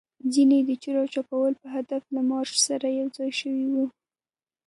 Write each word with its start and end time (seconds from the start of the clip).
ځینې 0.33 0.55
يې 0.61 0.67
د 0.69 0.71
چور 0.81 0.95
او 1.01 1.07
چپاول 1.13 1.53
په 1.61 1.67
هدف 1.75 2.03
له 2.15 2.21
مارش 2.29 2.53
سره 2.67 2.87
یوځای 2.99 3.31
شوي 3.41 3.65
وو. 3.73 3.85